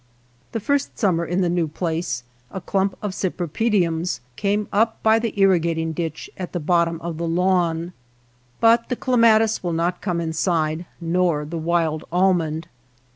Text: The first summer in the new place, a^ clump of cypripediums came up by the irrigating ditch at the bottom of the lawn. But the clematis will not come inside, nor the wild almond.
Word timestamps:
The 0.51 0.59
first 0.59 0.97
summer 0.97 1.23
in 1.23 1.41
the 1.41 1.47
new 1.49 1.67
place, 1.67 2.23
a^ 2.51 2.65
clump 2.65 2.97
of 3.03 3.11
cypripediums 3.13 4.19
came 4.35 4.67
up 4.73 4.97
by 5.03 5.19
the 5.19 5.39
irrigating 5.39 5.91
ditch 5.91 6.27
at 6.39 6.53
the 6.53 6.59
bottom 6.59 6.99
of 7.01 7.19
the 7.19 7.27
lawn. 7.27 7.93
But 8.59 8.89
the 8.89 8.95
clematis 8.95 9.61
will 9.61 9.73
not 9.73 10.01
come 10.01 10.19
inside, 10.19 10.87
nor 10.99 11.45
the 11.45 11.59
wild 11.59 12.03
almond. 12.11 12.67